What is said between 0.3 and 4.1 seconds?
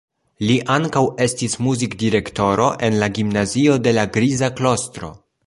Li ankaŭ estis muzik-direktoro en la gimnazio de la